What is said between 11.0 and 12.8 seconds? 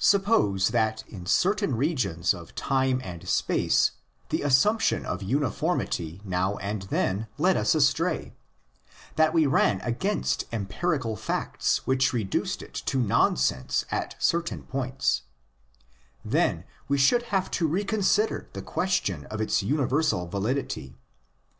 facts which reduced it